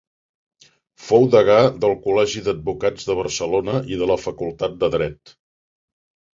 Fou 1.07 1.27
degà 1.35 1.57
del 1.83 1.93
Col·legi 2.07 2.43
d'Advocats 2.49 3.07
de 3.11 3.19
Barcelona 3.21 3.79
i 3.95 4.03
de 4.03 4.11
la 4.15 4.19
facultat 4.27 4.77
de 4.83 4.93
dret. 4.99 5.39